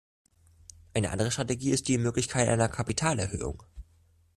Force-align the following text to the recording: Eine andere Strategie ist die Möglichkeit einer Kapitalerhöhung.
Eine 0.95 1.11
andere 1.11 1.29
Strategie 1.29 1.69
ist 1.69 1.87
die 1.87 1.99
Möglichkeit 1.99 2.49
einer 2.49 2.69
Kapitalerhöhung. 2.69 3.61